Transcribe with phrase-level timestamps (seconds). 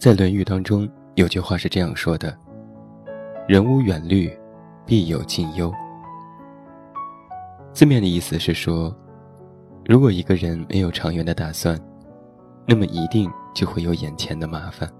[0.00, 2.34] 在《论语》当中有句话是这样说的
[3.46, 4.34] ：“人无远虑，
[4.86, 5.70] 必有近忧。”
[7.74, 8.96] 字面的意思是说，
[9.84, 11.78] 如果一个人没有长远的打算，
[12.66, 14.90] 那么一定就会有眼前的麻烦。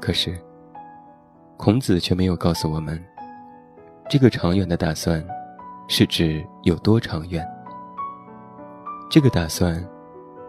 [0.00, 0.34] 可是，
[1.58, 2.98] 孔子却没有告诉我们，
[4.08, 5.22] 这个长远的打算，
[5.88, 7.46] 是指有多长远。
[9.10, 9.86] 这个打算，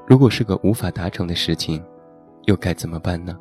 [0.08, 1.84] 如果是个无法达成的事情，
[2.46, 3.38] 又该怎么办呢？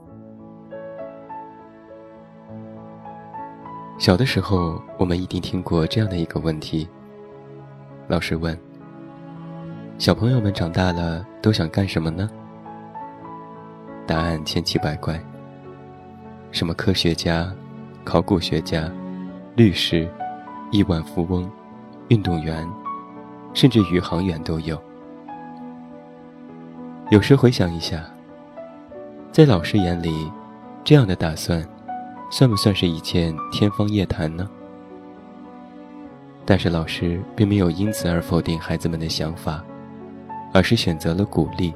[3.98, 6.88] 小的时候，我们一定听过这样的一个问题。
[8.08, 8.58] 老师问
[9.96, 12.28] ：“小朋友们长大了都想干什么呢？”
[14.06, 15.20] 答案千奇百怪。
[16.50, 17.52] 什么科学家、
[18.04, 18.90] 考古学家、
[19.54, 20.08] 律师、
[20.70, 21.48] 亿万富翁、
[22.08, 22.68] 运动员，
[23.54, 24.80] 甚至宇航员都有。
[27.10, 28.04] 有时回想一下，
[29.32, 30.30] 在老师眼里，
[30.84, 31.66] 这样的打算。
[32.30, 34.48] 算不算是一件天方夜谭呢？
[36.46, 39.62] 但是老师并没有因此而否定孩子们的想法，
[40.52, 41.74] 而是选择了鼓励。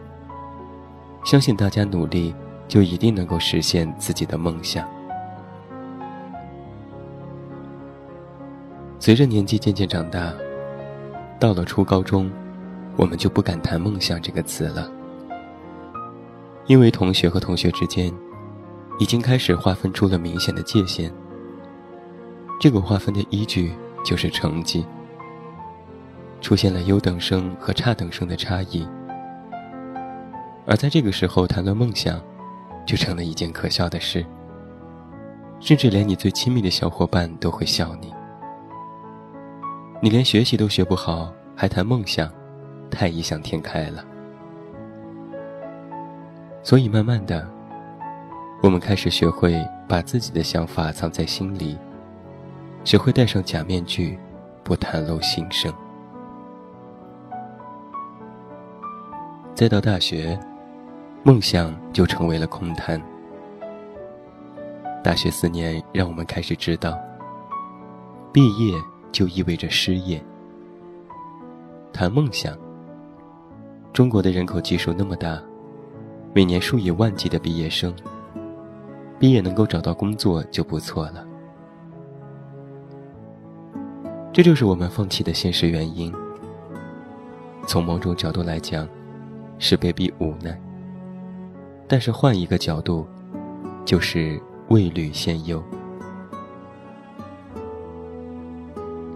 [1.24, 2.34] 相信大家努力，
[2.68, 4.88] 就一定能够实现自己的梦想。
[8.98, 10.32] 随着年纪渐渐长大，
[11.38, 12.30] 到了初高中，
[12.96, 14.90] 我们就不敢谈“梦想”这个词了，
[16.66, 18.12] 因为同学和同学之间。
[18.98, 21.12] 已经开始划分出了明显的界限。
[22.58, 24.86] 这个划分的依据就是成绩，
[26.40, 28.88] 出现了优等生和差等生的差异。
[30.66, 32.18] 而在这个时候谈论梦想，
[32.86, 34.24] 就成了一件可笑的事，
[35.60, 38.10] 甚至连你最亲密的小伙伴都会笑你。
[40.00, 42.30] 你连学习都学不好，还谈梦想，
[42.90, 44.02] 太异想天开了。
[46.66, 47.48] 所以慢慢的。
[48.60, 51.78] 我们开始学会把自己的想法藏在心里，
[52.82, 54.18] 学会戴上假面具，
[54.64, 55.72] 不袒露心声。
[59.54, 60.36] 再到大学，
[61.22, 63.00] 梦想就成为了空谈。
[65.04, 66.98] 大学四年让我们开始知道，
[68.32, 68.74] 毕业
[69.12, 70.20] 就意味着失业。
[71.92, 72.58] 谈梦想，
[73.92, 75.40] 中国的人口基数那么大，
[76.34, 77.94] 每年数以万计的毕业生。
[79.18, 81.26] 毕业能够找到工作就不错了，
[84.30, 86.12] 这就是我们放弃的现实原因。
[87.66, 88.86] 从某种角度来讲，
[89.58, 90.52] 是被逼无奈；
[91.88, 93.06] 但是换一个角度，
[93.86, 94.38] 就是
[94.68, 95.62] 未虑先忧。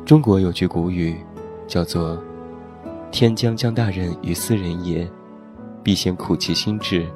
[0.07, 1.15] 中国有句古语，
[1.67, 2.19] 叫做
[3.13, 5.07] “天将降大任于斯人也，
[5.83, 7.07] 必先苦其心志，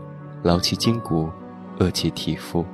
[0.43, 1.31] 劳其筋骨。”
[1.81, 2.65] 饿其体肤。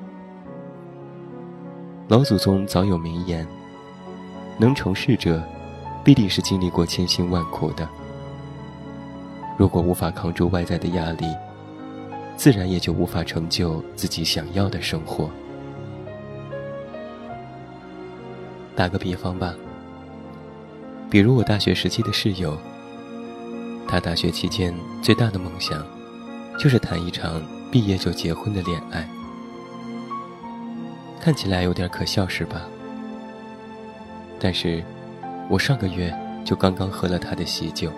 [2.07, 3.49] 老祖宗早有名言：
[4.59, 5.43] 能成事者，
[6.05, 7.89] 必定是经历过千辛万苦的。
[9.57, 11.25] 如果无法扛住外在的压力，
[12.37, 15.31] 自然也就无法成就自己想要的生活。
[18.77, 19.55] 打个比方吧，
[21.09, 22.55] 比如我大学时期的室友，
[23.91, 25.85] 他大学期间最大的梦想，
[26.57, 27.43] 就是谈一场。
[27.73, 29.09] 毕业就结婚的恋爱，
[31.21, 32.63] 看起来有点可笑，是吧？
[34.41, 34.83] 但是，
[35.49, 36.13] 我上个月
[36.45, 37.93] 就刚刚喝了他的喜酒。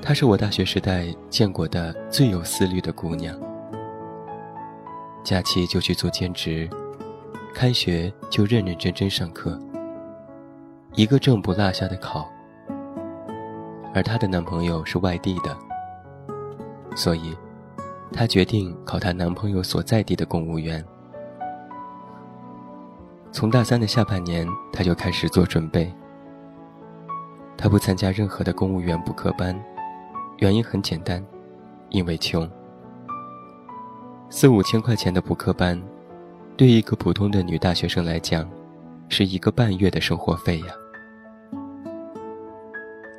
[0.00, 3.38] 她是我大学时代见过的最有思虑的姑娘。
[5.22, 6.66] 假期就去做兼职，
[7.52, 9.60] 开学就认认真真上课，
[10.94, 12.26] 一个正不落下的考。
[13.96, 15.56] 而她的男朋友是外地的，
[16.94, 17.34] 所以。
[18.12, 20.84] 她决定考她男朋友所在地的公务员。
[23.32, 25.92] 从大三的下半年，她就开始做准备。
[27.56, 29.58] 她不参加任何的公务员补课班，
[30.38, 31.24] 原因很简单，
[31.88, 32.48] 因为穷。
[34.30, 35.82] 四五千块钱的补课班，
[36.56, 38.48] 对一个普通的女大学生来讲，
[39.08, 40.66] 是一个半月的生活费呀。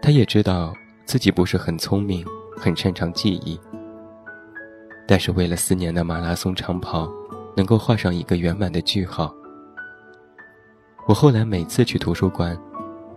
[0.07, 0.73] 她也知道
[1.03, 2.25] 自己不是很聪明，
[2.55, 3.59] 很擅长记忆。
[5.05, 7.11] 但是为了四年的马拉松长跑，
[7.57, 9.35] 能够画上一个圆满的句号。
[11.07, 12.57] 我后来每次去图书馆，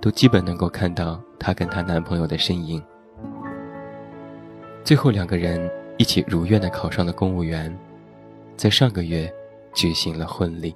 [0.00, 2.82] 都基本能够看到她跟她男朋友的身影。
[4.82, 7.72] 最后两个人一起如愿的考上了公务员，
[8.56, 9.32] 在上个月
[9.72, 10.74] 举行了婚礼。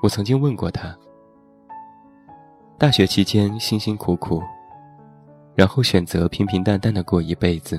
[0.00, 0.96] 我曾经问过她，
[2.80, 4.42] 大学期间辛辛苦苦。
[5.54, 7.78] 然后选择平平淡淡的过一辈子，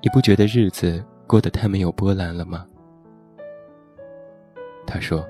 [0.00, 2.66] 你不觉得日子过得太没有波澜了吗？
[4.86, 5.22] 他说：“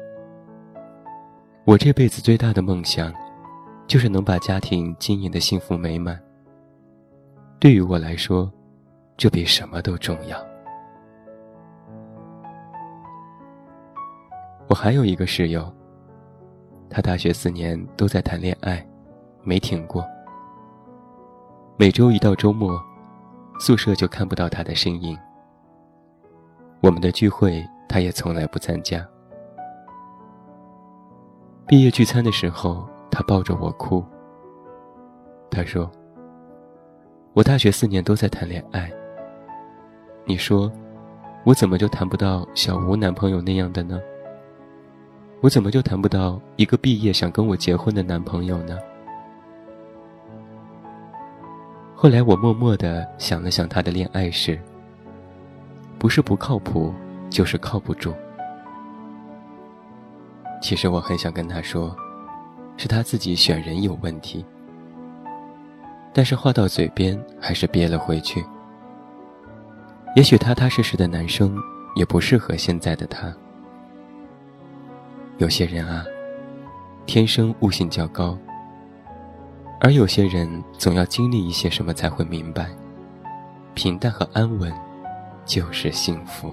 [1.67, 3.12] 我这辈子最大的梦想，
[3.88, 6.17] 就是能把家庭经营的幸福美满。
[7.58, 8.49] 对于我来说，
[9.17, 10.38] 这比什么都重要。”
[14.70, 15.69] 我还有一个室友，
[16.90, 18.87] 他大学四年都在谈恋爱，
[19.43, 20.05] 没停过。
[21.76, 22.81] 每周一到周末，
[23.61, 25.17] 宿舍就看不到他的身影。
[26.81, 29.06] 我们的聚会，他也从来不参加。
[31.67, 34.02] 毕业聚餐的时候，他抱着我哭。
[35.50, 35.90] 他说
[37.35, 38.90] ：“我大学四年都在谈恋爱。
[40.25, 40.73] 你说，
[41.44, 44.00] 我怎么就谈不到小吴男朋友那样的呢？”
[45.40, 48.76] 我怎么就谈不到一个毕业想跟我结婚的男朋友呢？
[51.94, 54.61] 后来我默默的想了想他的恋爱史，
[55.99, 56.93] 不是不靠谱，
[57.31, 58.12] 就是靠不住。
[60.61, 61.94] 其实我很想跟他说，
[62.76, 64.44] 是他自己选人有问题，
[66.12, 68.44] 但是话到嘴边还是憋了回去。
[70.17, 71.56] 也许踏踏实实的男生
[71.94, 73.32] 也不适合现在的他。
[75.38, 76.05] 有些人啊，
[77.06, 78.37] 天生悟性较高，
[79.81, 82.69] 而有些人总要经历一些什么才会明白，
[83.73, 84.73] 平淡和安稳
[85.46, 86.52] 就是幸福。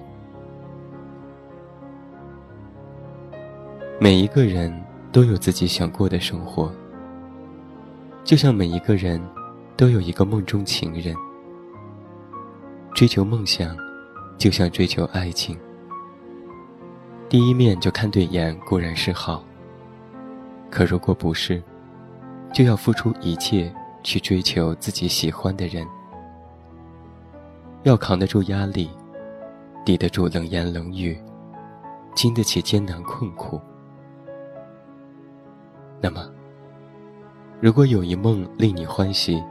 [4.00, 4.72] 每一个人
[5.12, 6.72] 都有自己想过的生活，
[8.24, 9.20] 就像每一个人
[9.76, 11.16] 都有一个梦中情人。
[12.94, 13.76] 追求梦想，
[14.38, 15.58] 就像追求爱情。
[17.28, 19.44] 第一面就看对眼固然是好，
[20.70, 21.62] 可如果不是，
[22.54, 23.74] 就要付出一切
[24.04, 25.86] 去追求自己喜欢的人，
[27.84, 28.90] 要扛得住压力，
[29.84, 31.20] 抵得住冷言冷语，
[32.14, 33.60] 经得起艰难困苦。
[36.00, 36.30] 那么，
[37.60, 39.44] 如果有一梦令你欢喜，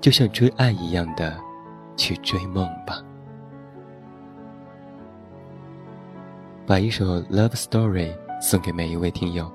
[0.00, 1.38] 就像追爱一样的
[1.96, 3.00] 去追梦吧。
[6.70, 9.50] 把一首《Love Story》送给每一位听友。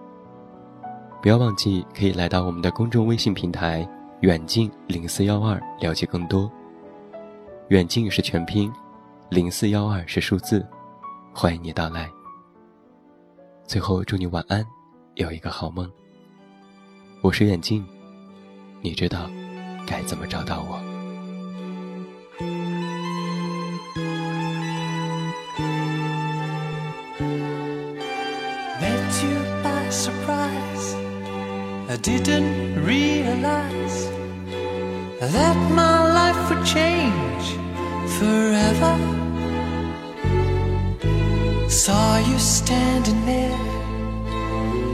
[1.21, 3.87] 不要忘记可以来到我们的公众微信平台
[4.19, 6.51] “远近零四幺二”了解更多。
[7.69, 8.69] 远近是全拼，
[9.29, 10.67] 零四幺二是数字，
[11.33, 12.09] 欢迎你到来。
[13.65, 14.61] 最后祝你晚安，
[15.13, 15.89] 有一个好梦。
[17.21, 17.81] 我是远近，
[18.81, 19.29] 你知道
[19.87, 20.94] 该怎么找到我。
[31.95, 33.97] I didn't realize
[35.21, 37.45] that my life would change
[38.19, 38.95] forever.
[41.69, 43.61] Saw you standing there,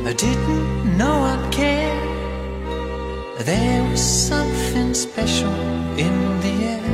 [0.09, 1.99] I didn't know I'd care.
[3.49, 5.55] There was something special
[6.05, 6.89] in the air.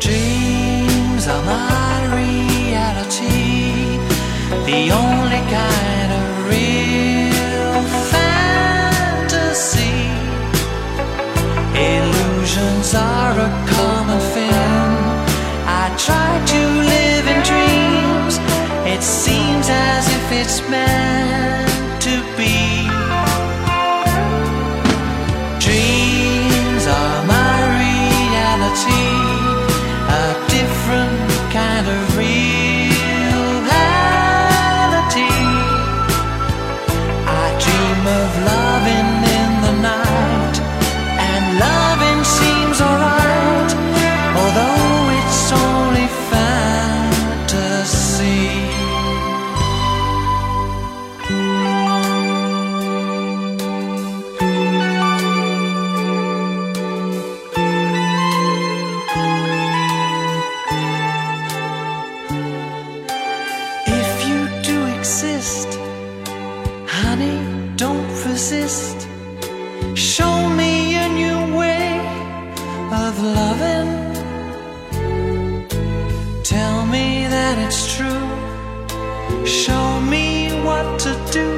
[0.00, 3.30] Dreams are my reality,
[4.66, 6.29] the only kind of
[20.68, 20.99] man.
[79.44, 81.48] Show me what to do.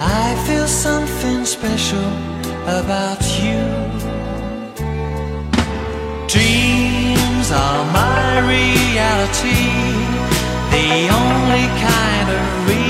[0.00, 2.08] I feel something special
[2.66, 3.62] about you.
[6.28, 9.64] Dreams are my reality,
[10.70, 12.81] the only kind of reality.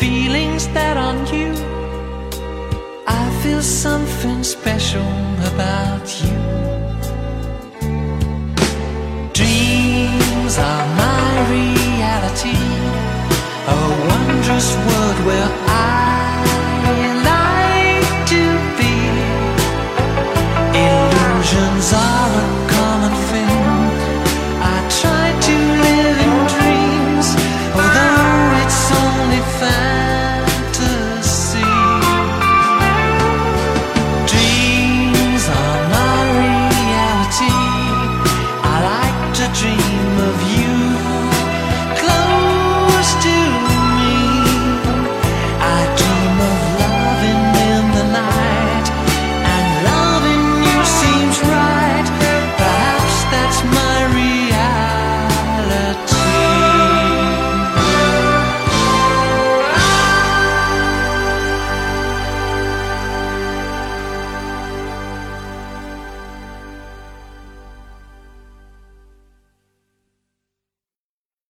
[0.00, 1.52] feelings that on you.
[3.06, 5.12] I feel something special
[5.52, 6.38] about you.
[9.40, 12.60] Dreams are my reality.
[13.76, 13.80] A
[14.10, 15.69] wondrous world where